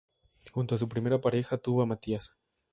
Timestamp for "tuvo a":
1.59-1.85